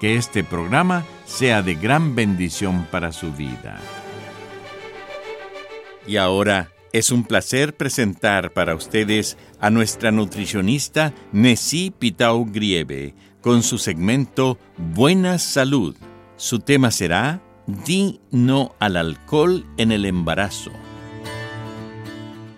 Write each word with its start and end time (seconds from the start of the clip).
que 0.00 0.16
este 0.16 0.44
programa 0.44 1.04
sea 1.24 1.62
de 1.62 1.74
gran 1.74 2.14
bendición 2.14 2.86
para 2.90 3.12
su 3.12 3.32
vida. 3.32 3.78
Y 6.06 6.16
ahora 6.16 6.70
es 6.92 7.10
un 7.10 7.24
placer 7.24 7.76
presentar 7.76 8.52
para 8.52 8.74
ustedes 8.74 9.36
a 9.60 9.70
nuestra 9.70 10.12
nutricionista 10.12 11.12
Nessie 11.32 11.90
Pitau 11.90 12.46
Grieve 12.46 13.14
con 13.40 13.62
su 13.62 13.78
segmento 13.78 14.58
Buena 14.76 15.38
Salud. 15.38 15.96
Su 16.36 16.60
tema 16.60 16.90
será 16.90 17.42
Di 17.66 18.20
no 18.30 18.74
al 18.78 18.96
alcohol 18.96 19.66
en 19.76 19.92
el 19.92 20.04
embarazo. 20.04 20.72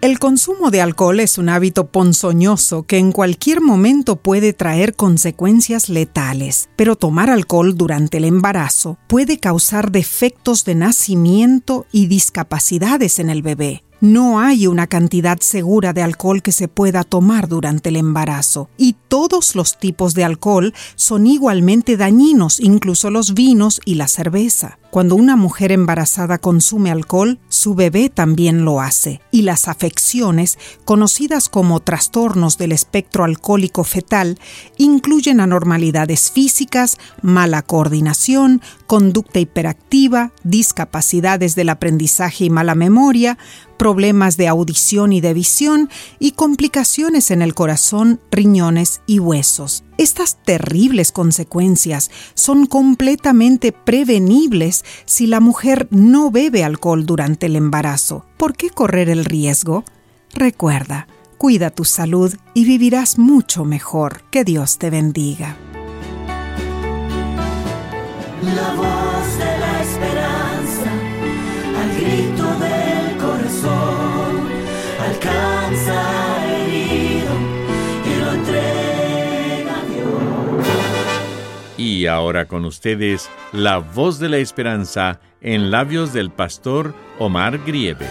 El 0.01 0.21
consumo 0.21 0.71
de 0.71 0.81
alcohol 0.81 1.19
es 1.19 1.39
un 1.39 1.49
hábito 1.49 1.89
ponzoñoso 1.89 2.85
que 2.85 2.99
en 2.99 3.11
cualquier 3.11 3.61
momento 3.61 4.15
puede 4.15 4.53
traer 4.53 4.95
consecuencias 4.95 5.89
letales, 5.89 6.69
pero 6.77 6.95
tomar 6.95 7.31
alcohol 7.31 7.77
durante 7.77 8.19
el 8.19 8.25
embarazo 8.25 8.97
puede 9.09 9.39
causar 9.39 9.91
defectos 9.91 10.65
de 10.65 10.77
nacimiento 10.77 11.85
y 11.91 12.07
discapacidades 12.07 13.19
en 13.19 13.29
el 13.29 13.43
bebé. 13.43 13.83
No 14.01 14.39
hay 14.39 14.69
una 14.69 14.87
cantidad 14.87 15.41
segura 15.41 15.93
de 15.93 16.03
alcohol 16.03 16.41
que 16.41 16.53
se 16.53 16.69
pueda 16.69 17.03
tomar 17.03 17.49
durante 17.49 17.89
el 17.89 17.97
embarazo 17.97 18.71
y 18.79 18.95
todos 19.09 19.57
los 19.57 19.81
tipos 19.81 20.15
de 20.15 20.23
alcohol 20.23 20.73
son 20.95 21.27
igualmente 21.27 21.97
dañinos, 21.97 22.61
incluso 22.61 23.11
los 23.11 23.35
vinos 23.35 23.81
y 23.85 23.97
la 23.97 24.07
cerveza. 24.07 24.79
Cuando 24.91 25.17
una 25.17 25.37
mujer 25.37 25.71
embarazada 25.71 26.39
consume 26.39 26.91
alcohol, 26.91 27.39
su 27.51 27.75
bebé 27.75 28.09
también 28.09 28.65
lo 28.65 28.81
hace, 28.81 29.21
y 29.31 29.43
las 29.43 29.69
afecciones, 29.69 30.59
conocidas 30.87 31.51
como 31.51 31.81
trastornos 31.81 32.57
del 32.57 32.73
espectro 32.73 33.25
alcohólico 33.25 33.85
fetal, 33.85 34.39
incluyen 34.79 35.41
anormalidades 35.41 36.31
físicas, 36.31 36.97
mala 37.21 37.61
coordinación, 37.61 38.63
conducta 38.87 39.41
hiperactiva, 39.41 40.33
discapacidades 40.43 41.55
del 41.55 41.69
aprendizaje 41.69 42.47
y 42.47 42.51
mala 42.51 42.75
memoria, 42.75 43.37
problemas 43.77 44.39
de 44.39 44.49
audición 44.49 45.13
y 45.13 45.21
de 45.21 45.35
visión 45.35 45.91
y 46.19 46.33
complicaciones 46.33 47.31
en 47.31 47.43
el 47.43 47.53
corazón, 47.55 48.21
riñones 48.31 49.03
y 49.07 49.19
huesos. 49.19 49.85
Estas 49.99 50.37
terribles 50.37 51.11
consecuencias 51.11 52.13
son 52.35 52.67
completamente 52.67 53.73
prevenibles 53.73 54.85
si 55.07 55.27
la 55.27 55.41
mujer 55.41 55.89
no 55.91 56.31
bebe 56.31 56.63
alcohol 56.63 57.05
durante 57.05 57.47
el 57.47 57.57
embarazo. 57.57 58.25
¿Por 58.37 58.57
qué 58.57 58.71
correr 58.71 59.11
el 59.11 59.25
riesgo? 59.25 59.85
Recuerda, 60.33 61.09
cuida 61.37 61.71
tu 61.71 61.85
salud 61.85 62.33
y 62.55 62.65
vivirás 62.65 63.19
mucho 63.19 63.65
mejor. 63.65 64.23
Que 64.31 64.45
Dios 64.45 64.79
te 64.79 64.89
bendiga. 64.89 65.57
Ahora 82.09 82.47
con 82.47 82.65
ustedes, 82.65 83.31
la 83.53 83.79
voz 83.79 84.19
de 84.19 84.29
la 84.29 84.39
esperanza 84.39 85.21
en 85.41 85.71
labios 85.71 86.13
del 86.13 86.31
pastor 86.31 86.95
Omar 87.19 87.59
Grieve. 87.65 88.07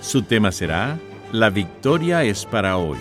Su 0.00 0.22
tema 0.22 0.52
será 0.52 0.98
La 1.32 1.50
victoria 1.50 2.24
es 2.24 2.46
para 2.46 2.76
hoy. 2.76 2.98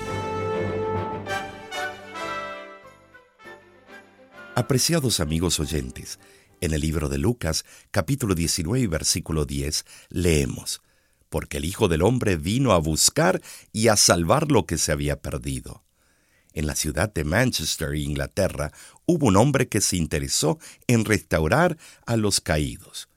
Apreciados 4.56 5.22
amigos 5.22 5.60
oyentes, 5.60 6.20
en 6.60 6.74
el 6.74 6.81
libro 6.81 7.08
de 7.08 7.18
Lucas, 7.18 7.64
capítulo 7.92 8.36
19, 8.36 8.88
versículo 8.88 9.46
10, 9.46 9.86
leemos, 10.10 10.81
Porque 11.30 11.58
el 11.58 11.66
Hijo 11.66 11.88
del 11.88 12.02
Hombre 12.02 12.36
vino 12.36 12.74
a 12.74 12.78
buscar 12.80 13.42
y 13.72 13.88
a 13.88 13.96
salvar 13.96 14.52
lo 14.52 14.66
que 14.66 14.78
se 14.78 14.92
había 14.92 15.22
perdido. 15.22 15.84
En 16.54 16.68
la 16.68 16.76
ciudad 16.76 17.14
de 17.14 17.24
Manchester, 17.24 17.96
Inglaterra, 17.96 18.72
hubo 19.06 19.28
un 19.28 19.38
hombre 19.38 19.68
que 19.68 19.82
se 19.82 19.98
interesó 19.98 20.60
en 20.88 21.06
restaurar 21.06 21.78
a 22.06 22.18
los 22.18 22.42
caídos. 22.42 23.08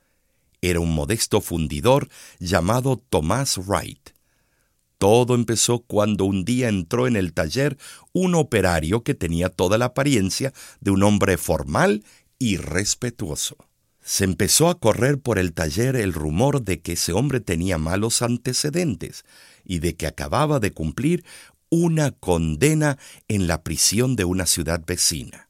Era 0.61 0.81
un 0.81 0.95
modesto 0.95 1.41
fundidor 1.41 2.09
llamado 2.39 3.03
Thomas 3.09 3.59
Wright. 3.59 4.11
Todo 4.99 5.35
empezó 5.35 5.81
cuando 5.81 6.25
un 6.25 6.45
día 6.45 6.69
entró 6.69 7.09
en 7.09 7.17
el 7.17 7.33
taller 7.33 7.77
un 8.13 8.37
operario 8.37 9.03
que 9.03 9.15
tenía 9.15 9.49
toda 9.49 9.77
la 9.77 9.87
apariencia 9.87 10.53
de 10.81 10.93
un 10.93 11.03
hombre 11.03 11.37
formal 11.39 12.05
y 12.39 12.57
respetuoso. 12.59 13.57
Se 14.01 14.23
empezó 14.23 14.69
a 14.69 14.79
correr 14.79 15.19
por 15.21 15.41
el 15.41 15.55
taller 15.55 15.97
el 15.97 16.13
rumor 16.13 16.63
de 16.63 16.81
que 16.81 16.93
ese 16.93 17.13
hombre 17.13 17.41
tenía 17.41 17.79
malos 17.79 18.23
antecedentes 18.23 19.25
y 19.65 19.81
de 19.81 19.97
que 19.97 20.07
acababa 20.07 20.61
de 20.61 20.73
cumplir 20.73 21.25
una 21.75 22.11
condena 22.11 22.99
en 23.29 23.47
la 23.47 23.63
prisión 23.63 24.15
de 24.15 24.27
una 24.27 24.45
ciudad 24.45 24.83
vecina. 24.87 25.49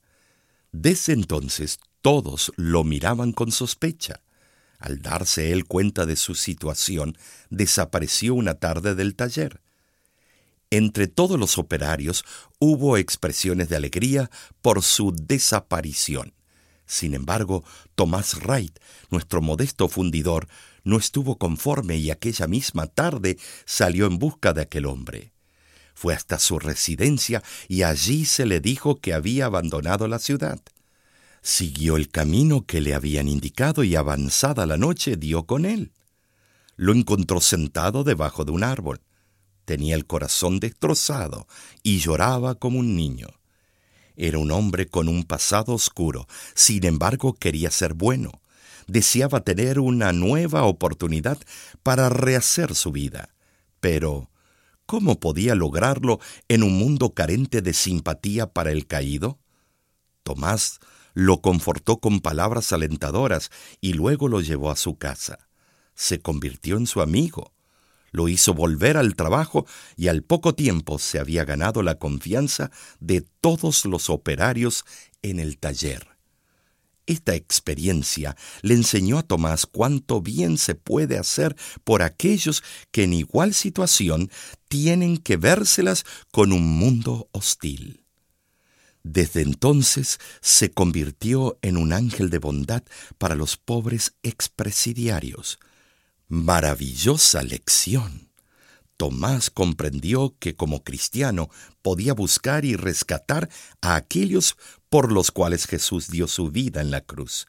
Desde 0.71 1.15
entonces 1.15 1.81
todos 2.01 2.53
lo 2.55 2.85
miraban 2.85 3.33
con 3.33 3.51
sospecha. 3.51 4.21
Al 4.79 5.03
darse 5.03 5.51
él 5.51 5.65
cuenta 5.65 6.07
de 6.07 6.15
su 6.15 6.37
situación, 6.37 7.19
desapareció 7.51 8.35
una 8.35 8.55
tarde 8.55 8.95
del 8.95 9.17
taller. 9.17 9.63
Entre 10.71 11.09
todos 11.09 11.41
los 11.41 11.59
operarios 11.59 12.25
hubo 12.61 12.99
expresiones 12.99 13.69
de 13.69 13.75
alegría 13.75 14.31
por 14.61 14.85
su 14.85 15.13
desaparición. 15.13 16.35
Sin 16.87 17.15
embargo, 17.15 17.65
Tomás 17.97 18.37
Wright, 18.45 18.79
nuestro 19.11 19.43
modesto 19.43 19.89
fundidor, 19.89 20.47
no 20.85 20.99
estuvo 20.99 21.37
conforme 21.37 21.97
y 21.97 22.13
aquella 22.13 22.47
misma 22.47 22.87
tarde 22.87 23.39
salió 23.65 24.07
en 24.07 24.21
busca 24.21 24.53
de 24.53 24.63
aquel 24.63 24.87
hombre. 24.87 25.32
Fue 25.95 26.15
hasta 26.15 26.39
su 26.39 26.59
residencia 26.59 27.43
y 27.69 27.83
allí 27.83 28.25
se 28.25 28.47
le 28.47 28.61
dijo 28.61 29.01
que 29.01 29.13
había 29.13 29.47
abandonado 29.47 30.09
la 30.09 30.19
ciudad. 30.19 30.61
Siguió 31.43 31.97
el 31.97 32.09
camino 32.09 32.67
que 32.67 32.81
le 32.81 32.95
habían 32.95 33.29
indicado 33.29 33.83
y 33.83 33.97
avanzada 33.97 34.65
la 34.65 34.77
noche 34.77 35.17
dio 35.17 35.45
con 35.45 35.65
él. 35.65 35.93
Lo 36.77 36.93
encontró 36.93 37.41
sentado 37.41 38.05
debajo 38.05 38.45
de 38.45 38.53
un 38.53 38.65
árbol. 38.65 39.01
Tenía 39.65 39.95
el 39.95 40.07
corazón 40.07 40.61
destrozado 40.61 41.47
y 41.83 41.99
lloraba 41.99 42.55
como 42.55 42.79
un 42.79 42.97
niño. 42.97 43.29
Era 44.17 44.39
un 44.39 44.51
hombre 44.51 44.87
con 44.87 45.09
un 45.09 45.25
pasado 45.25 45.73
oscuro, 45.75 46.27
sin 46.55 46.85
embargo 46.85 47.35
quería 47.35 47.71
ser 47.71 47.95
bueno. 47.95 48.41
Deseaba 48.87 49.41
tener 49.41 49.79
una 49.79 50.13
nueva 50.13 50.65
oportunidad 50.65 51.39
para 51.83 52.09
rehacer 52.09 52.75
su 52.75 52.93
vida. 52.93 53.31
Pero, 53.81 54.31
¿cómo 54.87 55.21
podía 55.21 55.55
lograrlo 55.55 56.21
en 56.49 56.63
un 56.63 56.79
mundo 56.79 57.15
carente 57.15 57.63
de 57.63 57.73
simpatía 57.73 58.53
para 58.53 58.73
el 58.73 58.87
caído? 58.87 59.39
Tomás 60.23 60.81
lo 61.15 61.41
confortó 61.41 61.99
con 61.99 62.21
palabras 62.21 62.73
alentadoras 62.73 63.51
y 63.81 63.93
luego 63.93 64.29
lo 64.29 64.41
llevó 64.41 64.71
a 64.71 64.77
su 64.77 64.97
casa. 64.97 65.49
Se 65.95 66.21
convirtió 66.21 66.77
en 66.77 66.87
su 66.87 67.03
amigo. 67.03 67.53
Lo 68.11 68.29
hizo 68.29 68.55
volver 68.55 68.97
al 68.97 69.15
trabajo 69.15 69.67
y 69.97 70.09
al 70.09 70.23
poco 70.23 70.55
tiempo 70.55 70.99
se 70.99 71.19
había 71.19 71.45
ganado 71.45 71.83
la 71.83 71.99
confianza 71.99 72.71
de 73.01 73.23
todos 73.41 73.85
los 73.87 74.11
operarios 74.11 74.85
en 75.23 75.41
el 75.41 75.59
taller. 75.59 76.12
Esta 77.13 77.35
experiencia 77.35 78.37
le 78.63 78.73
enseñó 78.73 79.19
a 79.19 79.23
Tomás 79.23 79.67
cuánto 79.67 80.23
bien 80.23 80.57
se 80.57 80.75
puede 80.75 81.19
hacer 81.19 81.55
por 81.85 82.01
aquellos 82.01 82.63
que 82.91 83.05
en 83.05 83.13
igual 83.13 83.53
situación 83.53 84.31
tienen 84.69 85.19
que 85.19 85.37
vérselas 85.37 86.07
con 86.31 86.53
un 86.53 86.67
mundo 86.79 87.29
hostil. 87.33 88.07
Desde 89.03 89.43
entonces 89.43 90.21
se 90.41 90.71
convirtió 90.71 91.59
en 91.61 91.77
un 91.77 91.93
ángel 91.93 92.31
de 92.31 92.39
bondad 92.39 92.83
para 93.19 93.35
los 93.35 93.59
pobres 93.59 94.15
expresidiarios. 94.23 95.59
Maravillosa 96.29 97.43
lección. 97.43 98.32
Tomás 99.03 99.51
comprendió 99.51 100.37
que 100.39 100.55
como 100.55 100.85
cristiano 100.85 101.51
podía 101.83 102.15
buscar 102.15 102.65
y 102.65 102.77
rescatar 102.77 103.49
a 103.81 103.97
aquellos 103.97 104.57
por 104.91 105.11
los 105.11 105.33
cuales 105.33 105.67
Jesús 105.67 106.07
dio 106.07 106.29
su 106.29 106.53
vida 106.53 106.81
en 106.81 106.93
la 106.93 107.01
cruz. 107.01 107.49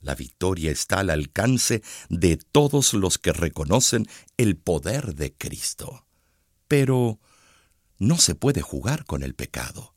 La 0.00 0.16
victoria 0.16 0.72
está 0.72 0.98
al 0.98 1.10
alcance 1.10 1.84
de 2.08 2.38
todos 2.38 2.92
los 2.92 3.18
que 3.18 3.32
reconocen 3.32 4.08
el 4.36 4.56
poder 4.56 5.14
de 5.14 5.32
Cristo. 5.32 6.06
Pero 6.66 7.20
no 8.00 8.18
se 8.18 8.34
puede 8.34 8.60
jugar 8.60 9.04
con 9.04 9.22
el 9.22 9.36
pecado. 9.36 9.94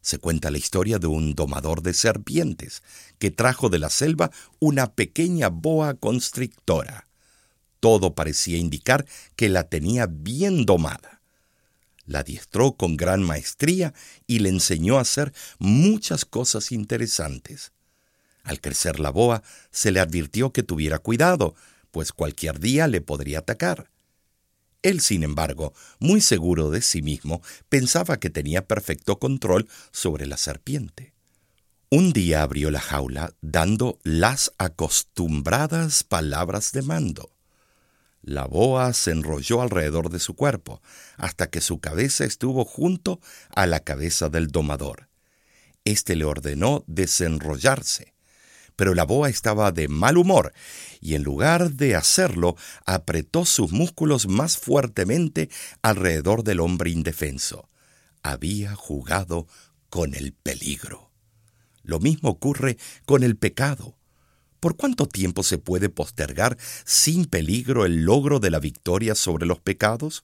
Se 0.00 0.16
cuenta 0.16 0.50
la 0.50 0.56
historia 0.56 0.98
de 0.98 1.08
un 1.08 1.34
domador 1.34 1.82
de 1.82 1.92
serpientes 1.92 2.82
que 3.18 3.30
trajo 3.30 3.68
de 3.68 3.80
la 3.80 3.90
selva 3.90 4.30
una 4.60 4.94
pequeña 4.94 5.50
boa 5.50 5.92
constrictora. 5.92 7.11
Todo 7.82 8.14
parecía 8.14 8.58
indicar 8.58 9.06
que 9.34 9.48
la 9.48 9.68
tenía 9.68 10.06
bien 10.06 10.66
domada. 10.66 11.20
La 12.06 12.20
adiestró 12.20 12.74
con 12.74 12.96
gran 12.96 13.24
maestría 13.24 13.92
y 14.28 14.38
le 14.38 14.50
enseñó 14.50 14.98
a 14.98 15.00
hacer 15.00 15.32
muchas 15.58 16.24
cosas 16.24 16.70
interesantes. 16.70 17.72
Al 18.44 18.60
crecer 18.60 19.00
la 19.00 19.10
boa, 19.10 19.42
se 19.72 19.90
le 19.90 19.98
advirtió 19.98 20.52
que 20.52 20.62
tuviera 20.62 21.00
cuidado, 21.00 21.56
pues 21.90 22.12
cualquier 22.12 22.60
día 22.60 22.86
le 22.86 23.00
podría 23.00 23.40
atacar. 23.40 23.90
Él, 24.82 25.00
sin 25.00 25.24
embargo, 25.24 25.74
muy 25.98 26.20
seguro 26.20 26.70
de 26.70 26.82
sí 26.82 27.02
mismo, 27.02 27.42
pensaba 27.68 28.20
que 28.20 28.30
tenía 28.30 28.64
perfecto 28.64 29.18
control 29.18 29.68
sobre 29.90 30.26
la 30.26 30.36
serpiente. 30.36 31.14
Un 31.90 32.12
día 32.12 32.44
abrió 32.44 32.70
la 32.70 32.80
jaula 32.80 33.34
dando 33.40 33.98
las 34.04 34.52
acostumbradas 34.58 36.04
palabras 36.04 36.70
de 36.70 36.82
mando. 36.82 37.32
La 38.22 38.46
boa 38.46 38.92
se 38.92 39.10
enrolló 39.10 39.62
alrededor 39.62 40.08
de 40.08 40.20
su 40.20 40.34
cuerpo, 40.34 40.80
hasta 41.16 41.50
que 41.50 41.60
su 41.60 41.80
cabeza 41.80 42.24
estuvo 42.24 42.64
junto 42.64 43.20
a 43.54 43.66
la 43.66 43.80
cabeza 43.80 44.28
del 44.28 44.48
domador. 44.48 45.08
Este 45.84 46.14
le 46.14 46.24
ordenó 46.24 46.84
desenrollarse, 46.86 48.14
pero 48.76 48.94
la 48.94 49.04
boa 49.04 49.28
estaba 49.28 49.72
de 49.72 49.88
mal 49.88 50.16
humor, 50.16 50.52
y 51.00 51.16
en 51.16 51.24
lugar 51.24 51.72
de 51.72 51.96
hacerlo, 51.96 52.56
apretó 52.86 53.44
sus 53.44 53.72
músculos 53.72 54.28
más 54.28 54.56
fuertemente 54.56 55.50
alrededor 55.82 56.44
del 56.44 56.60
hombre 56.60 56.90
indefenso. 56.90 57.68
Había 58.22 58.76
jugado 58.76 59.48
con 59.90 60.14
el 60.14 60.32
peligro. 60.32 61.10
Lo 61.82 61.98
mismo 61.98 62.30
ocurre 62.30 62.78
con 63.04 63.24
el 63.24 63.36
pecado. 63.36 63.96
¿Por 64.62 64.76
cuánto 64.76 65.08
tiempo 65.08 65.42
se 65.42 65.58
puede 65.58 65.88
postergar 65.88 66.56
sin 66.84 67.24
peligro 67.24 67.84
el 67.84 68.04
logro 68.04 68.38
de 68.38 68.48
la 68.48 68.60
victoria 68.60 69.16
sobre 69.16 69.44
los 69.44 69.58
pecados? 69.58 70.22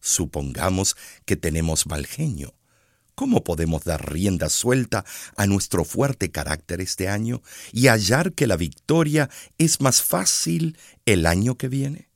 Supongamos 0.00 0.96
que 1.26 1.36
tenemos 1.36 1.86
mal 1.86 2.06
genio. 2.06 2.54
¿Cómo 3.14 3.44
podemos 3.44 3.84
dar 3.84 4.10
rienda 4.10 4.48
suelta 4.48 5.04
a 5.36 5.46
nuestro 5.46 5.84
fuerte 5.84 6.30
carácter 6.30 6.80
este 6.80 7.10
año 7.10 7.42
y 7.70 7.88
hallar 7.88 8.32
que 8.32 8.46
la 8.46 8.56
victoria 8.56 9.28
es 9.58 9.82
más 9.82 10.00
fácil 10.00 10.78
el 11.04 11.26
año 11.26 11.58
que 11.58 11.68
viene? 11.68 12.08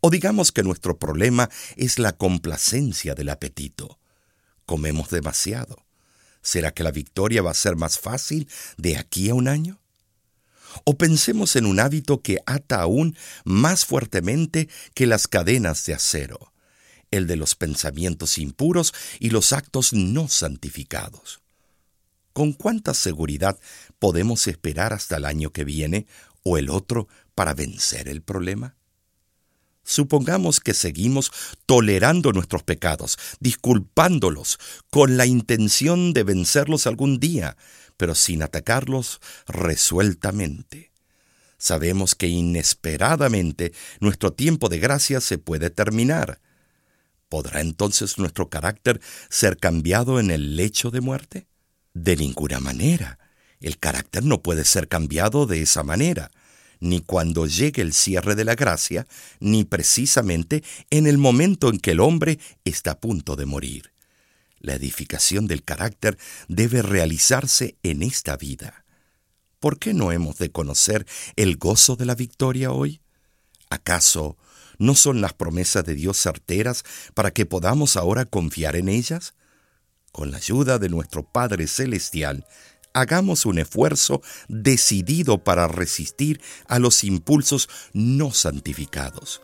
O 0.00 0.08
digamos 0.08 0.52
que 0.52 0.62
nuestro 0.62 0.98
problema 0.98 1.50
es 1.76 1.98
la 1.98 2.12
complacencia 2.12 3.14
del 3.14 3.28
apetito. 3.28 3.98
Comemos 4.64 5.10
demasiado. 5.10 5.84
¿Será 6.40 6.72
que 6.72 6.82
la 6.82 6.92
victoria 6.92 7.42
va 7.42 7.50
a 7.50 7.54
ser 7.54 7.76
más 7.76 7.98
fácil 7.98 8.48
de 8.78 8.96
aquí 8.96 9.28
a 9.28 9.34
un 9.34 9.48
año? 9.48 9.81
O 10.84 10.96
pensemos 10.96 11.56
en 11.56 11.66
un 11.66 11.80
hábito 11.80 12.22
que 12.22 12.38
ata 12.46 12.80
aún 12.80 13.16
más 13.44 13.84
fuertemente 13.84 14.68
que 14.94 15.06
las 15.06 15.28
cadenas 15.28 15.84
de 15.86 15.94
acero, 15.94 16.52
el 17.10 17.26
de 17.26 17.36
los 17.36 17.54
pensamientos 17.54 18.38
impuros 18.38 18.92
y 19.20 19.30
los 19.30 19.52
actos 19.52 19.92
no 19.92 20.28
santificados. 20.28 21.40
¿Con 22.32 22.52
cuánta 22.52 22.94
seguridad 22.94 23.58
podemos 23.98 24.46
esperar 24.46 24.92
hasta 24.92 25.16
el 25.16 25.26
año 25.26 25.50
que 25.50 25.64
viene 25.64 26.06
o 26.42 26.56
el 26.56 26.70
otro 26.70 27.08
para 27.34 27.54
vencer 27.54 28.08
el 28.08 28.22
problema? 28.22 28.74
Supongamos 29.84 30.60
que 30.60 30.74
seguimos 30.74 31.32
tolerando 31.66 32.32
nuestros 32.32 32.62
pecados, 32.62 33.18
disculpándolos, 33.40 34.58
con 34.90 35.16
la 35.16 35.26
intención 35.26 36.12
de 36.12 36.22
vencerlos 36.22 36.86
algún 36.86 37.18
día, 37.18 37.56
pero 37.96 38.14
sin 38.14 38.42
atacarlos 38.42 39.20
resueltamente. 39.46 40.92
Sabemos 41.58 42.14
que 42.14 42.26
inesperadamente 42.26 43.72
nuestro 44.00 44.32
tiempo 44.32 44.68
de 44.68 44.78
gracia 44.78 45.20
se 45.20 45.38
puede 45.38 45.70
terminar. 45.70 46.40
¿Podrá 47.28 47.60
entonces 47.60 48.18
nuestro 48.18 48.50
carácter 48.50 49.00
ser 49.30 49.56
cambiado 49.56 50.20
en 50.20 50.30
el 50.30 50.56
lecho 50.56 50.90
de 50.90 51.00
muerte? 51.00 51.46
De 51.94 52.16
ninguna 52.16 52.60
manera. 52.60 53.18
El 53.60 53.78
carácter 53.78 54.24
no 54.24 54.42
puede 54.42 54.64
ser 54.64 54.88
cambiado 54.88 55.46
de 55.46 55.62
esa 55.62 55.84
manera, 55.84 56.32
ni 56.82 57.00
cuando 57.00 57.46
llegue 57.46 57.80
el 57.80 57.92
cierre 57.92 58.34
de 58.34 58.44
la 58.44 58.56
gracia, 58.56 59.06
ni 59.38 59.64
precisamente 59.64 60.64
en 60.90 61.06
el 61.06 61.16
momento 61.16 61.70
en 61.70 61.78
que 61.78 61.92
el 61.92 62.00
hombre 62.00 62.40
está 62.64 62.90
a 62.92 63.00
punto 63.00 63.36
de 63.36 63.46
morir. 63.46 63.92
La 64.58 64.74
edificación 64.74 65.46
del 65.46 65.62
carácter 65.62 66.18
debe 66.48 66.82
realizarse 66.82 67.76
en 67.84 68.02
esta 68.02 68.36
vida. 68.36 68.84
¿Por 69.60 69.78
qué 69.78 69.94
no 69.94 70.10
hemos 70.10 70.38
de 70.38 70.50
conocer 70.50 71.06
el 71.36 71.56
gozo 71.56 71.94
de 71.94 72.04
la 72.04 72.16
victoria 72.16 72.72
hoy? 72.72 73.00
¿Acaso 73.70 74.36
no 74.78 74.96
son 74.96 75.20
las 75.20 75.34
promesas 75.34 75.84
de 75.84 75.94
Dios 75.94 76.18
certeras 76.18 76.82
para 77.14 77.30
que 77.30 77.46
podamos 77.46 77.96
ahora 77.96 78.24
confiar 78.24 78.74
en 78.74 78.88
ellas? 78.88 79.34
Con 80.10 80.32
la 80.32 80.38
ayuda 80.38 80.80
de 80.80 80.88
nuestro 80.88 81.22
Padre 81.22 81.68
Celestial, 81.68 82.44
hagamos 82.92 83.46
un 83.46 83.58
esfuerzo 83.58 84.22
decidido 84.48 85.42
para 85.44 85.68
resistir 85.68 86.40
a 86.66 86.78
los 86.78 87.04
impulsos 87.04 87.68
no 87.92 88.32
santificados 88.32 89.42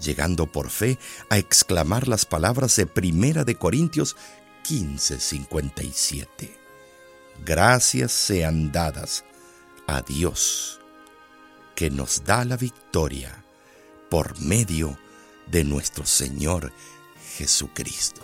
llegando 0.00 0.50
por 0.50 0.70
fe 0.70 0.98
a 1.30 1.38
exclamar 1.38 2.08
las 2.08 2.24
palabras 2.24 2.76
de 2.76 2.86
Primera 2.86 3.44
de 3.44 3.56
Corintios 3.56 4.16
15:57. 4.64 6.56
Gracias 7.44 8.12
sean 8.12 8.72
dadas 8.72 9.24
a 9.86 10.02
Dios, 10.02 10.80
que 11.74 11.90
nos 11.90 12.24
da 12.24 12.44
la 12.44 12.56
victoria 12.56 13.44
por 14.10 14.40
medio 14.40 14.98
de 15.46 15.64
nuestro 15.64 16.04
Señor 16.04 16.72
Jesucristo. 17.36 18.22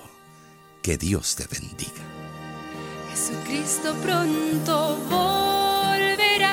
Que 0.83 0.99
Dios 0.99 1.37
te 1.37 1.47
bendiga. 1.47 2.14
Jesucristo 3.15 3.95
pronto 4.03 4.99
volverá 5.09 6.51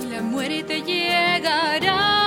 y 0.00 0.06
la 0.06 0.22
muerte 0.22 0.80
llegará. 0.82 2.26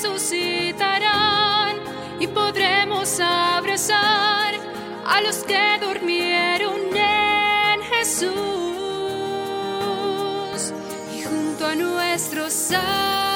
resucitarán 0.00 1.76
y 2.18 2.26
podremos 2.26 3.20
abrazar 3.20 4.54
a 5.06 5.20
los 5.20 5.44
que 5.44 5.78
durmieron 5.80 6.80
en 6.96 7.82
Jesús 7.82 8.30
y 11.14 11.22
junto 11.22 11.66
a 11.66 11.74
nuestro 11.74 12.48
Salvador 12.50 13.29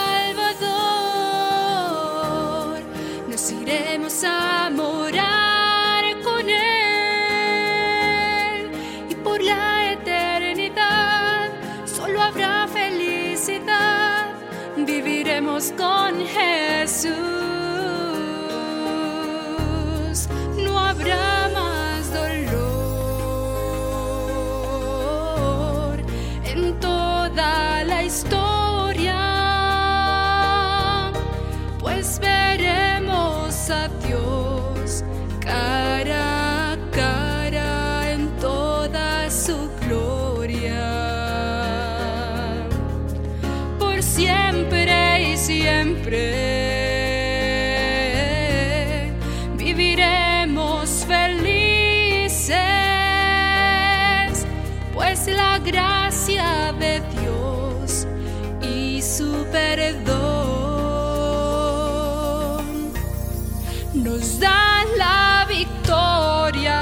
a 33.71 33.88
Dios 34.06 35.02
cara 35.40 36.73
a 36.73 36.76
cara 36.90 38.12
en 38.12 38.28
toda 38.38 39.30
su 39.30 39.71
gloria. 39.80 40.83
Por 43.78 44.02
siempre 44.02 45.33
y 45.33 45.37
siempre. 45.38 46.21
Viviremos 49.56 51.06
felices, 51.06 52.56
pues 54.92 55.26
la 55.28 55.59
gracia 55.61 56.75
de 56.78 57.00
Dios 57.21 58.06
y 58.61 59.00
su 59.00 59.47
perdón 59.50 60.43
dan 64.38 64.87
la 64.97 65.45
victoria. 65.49 66.81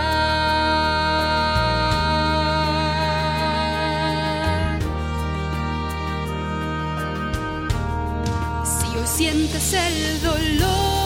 Si 8.64 8.86
hoy 8.96 9.06
sientes 9.06 9.72
el 9.72 10.20
dolor 10.22 11.01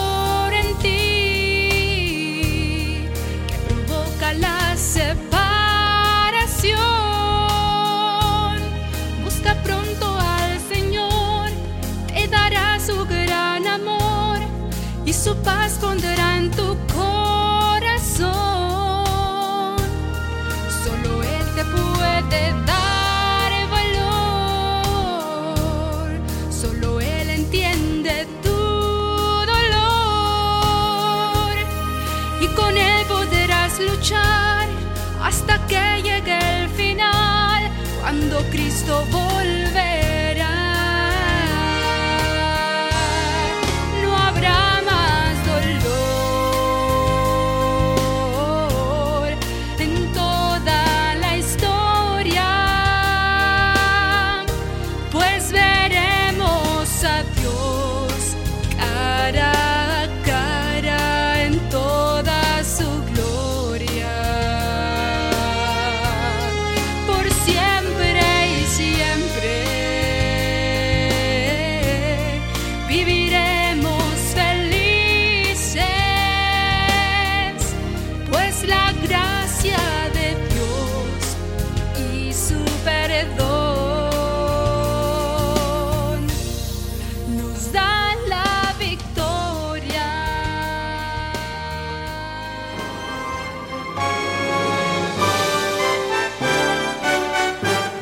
hasta 35.21 35.57
que 35.67 36.01
llegue 36.03 36.37
el 36.61 36.69
final. 36.69 37.69
Cuando 38.01 38.39
Cristo 38.51 39.05
volverá. 39.11 39.96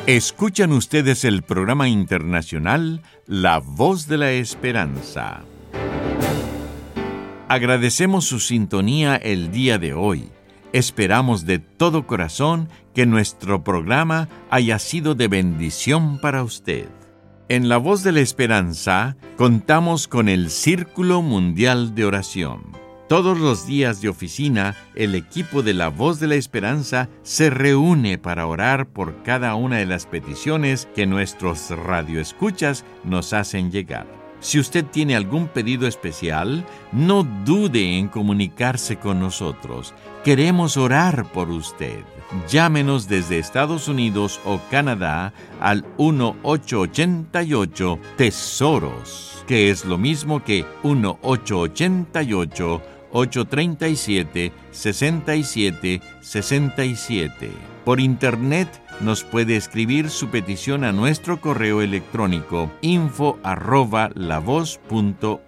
Escuchan 0.06 0.70
ustedes 0.70 1.24
el 1.24 1.42
programa 1.42 1.88
internacional 1.88 3.02
La 3.26 3.58
Voz 3.58 4.06
de 4.06 4.18
la 4.18 4.30
Esperanza. 4.30 5.42
Agradecemos 7.48 8.24
su 8.24 8.38
sintonía 8.38 9.16
el 9.16 9.50
día 9.50 9.78
de 9.78 9.94
hoy. 9.94 10.28
Esperamos 10.72 11.44
de 11.44 11.58
todo 11.58 12.06
corazón 12.06 12.68
que 12.94 13.04
nuestro 13.04 13.64
programa 13.64 14.28
haya 14.48 14.78
sido 14.78 15.16
de 15.16 15.26
bendición 15.26 16.20
para 16.20 16.44
usted. 16.44 16.88
En 17.48 17.68
La 17.68 17.78
Voz 17.78 18.04
de 18.04 18.12
la 18.12 18.20
Esperanza 18.20 19.16
contamos 19.36 20.06
con 20.06 20.28
el 20.28 20.50
Círculo 20.50 21.20
Mundial 21.20 21.96
de 21.96 22.04
Oración. 22.04 22.85
Todos 23.08 23.38
los 23.38 23.66
días 23.68 24.00
de 24.00 24.08
oficina, 24.08 24.74
el 24.96 25.14
equipo 25.14 25.62
de 25.62 25.74
La 25.74 25.90
Voz 25.90 26.18
de 26.18 26.26
la 26.26 26.34
Esperanza 26.34 27.08
se 27.22 27.50
reúne 27.50 28.18
para 28.18 28.48
orar 28.48 28.88
por 28.88 29.22
cada 29.22 29.54
una 29.54 29.76
de 29.76 29.86
las 29.86 30.06
peticiones 30.06 30.88
que 30.92 31.06
nuestros 31.06 31.70
radioescuchas 31.70 32.84
nos 33.04 33.32
hacen 33.32 33.70
llegar. 33.70 34.08
Si 34.40 34.58
usted 34.58 34.84
tiene 34.84 35.14
algún 35.14 35.46
pedido 35.46 35.86
especial, 35.86 36.66
no 36.90 37.22
dude 37.22 37.96
en 37.96 38.08
comunicarse 38.08 38.96
con 38.96 39.20
nosotros. 39.20 39.94
Queremos 40.24 40.76
orar 40.76 41.30
por 41.30 41.50
usted. 41.50 42.00
Llámenos 42.48 43.06
desde 43.06 43.38
Estados 43.38 43.86
Unidos 43.86 44.40
o 44.44 44.60
Canadá 44.68 45.32
al 45.60 45.84
1888 45.96 48.00
Tesoros, 48.16 49.44
que 49.46 49.70
es 49.70 49.84
lo 49.84 49.96
mismo 49.96 50.42
que 50.42 50.66
1888 50.82 52.95
837 53.16 54.52
67 54.70 56.02
67. 56.20 57.50
Por 57.84 58.00
internet 58.00 58.68
nos 59.00 59.24
puede 59.24 59.56
escribir 59.56 60.10
su 60.10 60.28
petición 60.28 60.84
a 60.84 60.92
nuestro 60.92 61.40
correo 61.40 61.80
electrónico 61.80 62.70
info 62.82 63.38
arroba 63.42 64.10
lavoz.org. 64.14 65.40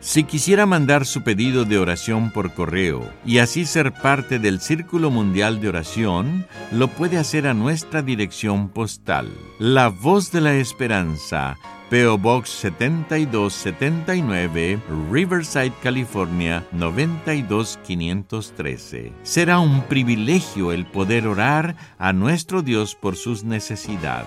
Si 0.00 0.24
quisiera 0.24 0.66
mandar 0.66 1.06
su 1.06 1.22
pedido 1.22 1.64
de 1.64 1.78
oración 1.78 2.32
por 2.32 2.52
correo 2.52 3.08
y 3.24 3.38
así 3.38 3.64
ser 3.64 3.92
parte 3.92 4.40
del 4.40 4.60
Círculo 4.60 5.10
Mundial 5.12 5.60
de 5.60 5.68
Oración, 5.68 6.44
lo 6.72 6.88
puede 6.88 7.18
hacer 7.18 7.46
a 7.46 7.54
nuestra 7.54 8.02
dirección 8.02 8.68
postal. 8.68 9.28
La 9.60 9.88
Voz 9.88 10.32
de 10.32 10.40
la 10.40 10.54
Esperanza, 10.54 11.56
PO 11.92 12.16
Box 12.16 12.48
7279, 12.48 14.80
Riverside, 15.10 15.74
California 15.82 16.66
92513. 16.72 19.12
Será 19.22 19.58
un 19.58 19.82
privilegio 19.82 20.72
el 20.72 20.86
poder 20.86 21.26
orar 21.26 21.76
a 21.98 22.14
nuestro 22.14 22.62
Dios 22.62 22.94
por 22.94 23.16
sus 23.16 23.44
necesidades. 23.44 24.26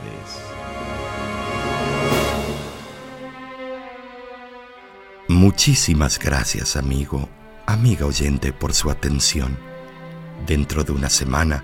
Muchísimas 5.28 6.20
gracias, 6.20 6.76
amigo, 6.76 7.28
amiga 7.66 8.06
oyente, 8.06 8.54
por 8.54 8.76
su 8.76 8.92
atención. 8.92 9.58
Dentro 10.46 10.84
de 10.84 10.92
una 10.92 11.10
semana, 11.10 11.64